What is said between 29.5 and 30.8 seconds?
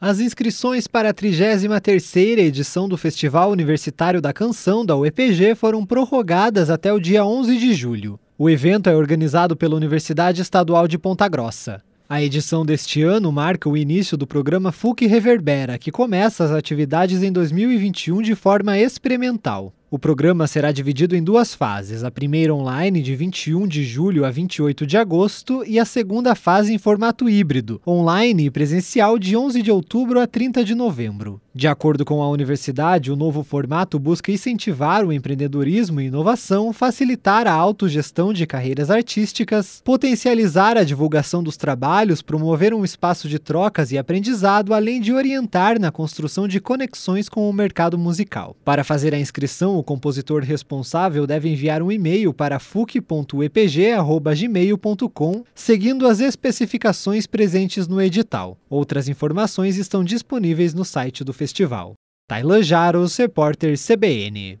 de outubro a 30 de